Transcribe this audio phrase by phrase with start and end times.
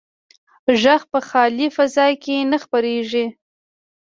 [0.81, 3.25] غږ په خالي فضا کې نه خپرېږي.